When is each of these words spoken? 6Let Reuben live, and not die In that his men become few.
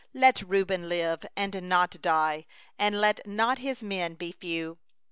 6Let 0.15 0.43
Reuben 0.47 0.89
live, 0.89 1.27
and 1.35 1.61
not 1.69 2.01
die 2.01 2.47
In 2.79 2.93
that 3.01 3.57
his 3.59 3.83
men 3.83 4.15
become 4.15 4.39
few. 4.39 4.79